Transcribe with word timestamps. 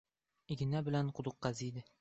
•Igna 0.55 0.81
bilan 0.89 1.13
quduq 1.21 1.39
qaziydi. 1.49 1.89